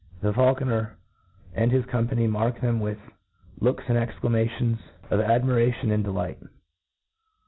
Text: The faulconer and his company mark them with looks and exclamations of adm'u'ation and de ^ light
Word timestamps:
The 0.23 0.33
faulconer 0.33 0.95
and 1.53 1.71
his 1.71 1.85
company 1.85 2.25
mark 2.25 2.59
them 2.59 2.79
with 2.79 2.97
looks 3.59 3.83
and 3.87 3.99
exclamations 3.99 4.79
of 5.11 5.19
adm'u'ation 5.19 5.91
and 5.91 6.03
de 6.03 6.09
^ 6.09 6.11
light 6.11 6.39